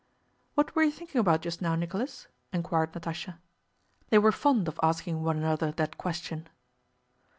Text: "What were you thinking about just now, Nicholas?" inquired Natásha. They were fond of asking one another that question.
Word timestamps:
"What 0.55 0.73
were 0.75 0.81
you 0.81 0.89
thinking 0.89 1.19
about 1.19 1.43
just 1.43 1.61
now, 1.61 1.75
Nicholas?" 1.75 2.25
inquired 2.51 2.93
Natásha. 2.93 3.37
They 4.09 4.17
were 4.17 4.31
fond 4.31 4.67
of 4.67 4.79
asking 4.81 5.21
one 5.21 5.37
another 5.37 5.71
that 5.73 5.99
question. 5.99 6.49